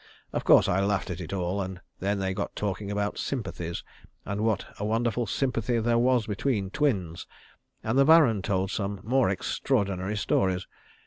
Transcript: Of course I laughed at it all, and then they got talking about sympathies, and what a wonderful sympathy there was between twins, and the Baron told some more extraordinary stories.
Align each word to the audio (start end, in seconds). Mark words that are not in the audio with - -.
Of 0.33 0.43
course 0.45 0.67
I 0.67 0.79
laughed 0.79 1.11
at 1.11 1.21
it 1.21 1.31
all, 1.31 1.61
and 1.61 1.79
then 1.99 2.17
they 2.17 2.33
got 2.33 2.55
talking 2.55 2.89
about 2.89 3.19
sympathies, 3.19 3.83
and 4.25 4.41
what 4.41 4.65
a 4.79 4.83
wonderful 4.83 5.27
sympathy 5.27 5.77
there 5.77 5.99
was 5.99 6.25
between 6.25 6.71
twins, 6.71 7.27
and 7.83 7.99
the 7.99 8.05
Baron 8.05 8.41
told 8.41 8.71
some 8.71 9.01
more 9.03 9.29
extraordinary 9.29 10.17
stories. 10.17 10.65